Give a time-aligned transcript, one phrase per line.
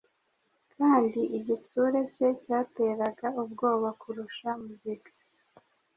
[0.75, 5.11] kandi igitsure cye cyateraga ubwoba kurusha mugiga.